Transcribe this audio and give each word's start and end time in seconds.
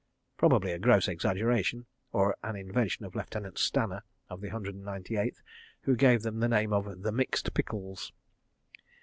Probably 0.35 0.71
a 0.71 0.79
gross 0.79 1.07
exaggeration, 1.07 1.85
or 2.11 2.35
an 2.41 2.55
invention 2.55 3.05
of 3.05 3.13
Lieutenant 3.13 3.59
Stanner, 3.59 4.01
of 4.29 4.41
the 4.41 4.49
Hundred 4.49 4.73
and 4.73 4.83
Ninety 4.83 5.15
Eighth, 5.15 5.43
who 5.81 5.95
gave 5.95 6.23
them 6.23 6.39
the 6.39 6.49
name 6.49 6.73
of 6.73 7.03
"The 7.03 7.11
Mixed 7.11 7.53
Pickles." 7.53 8.11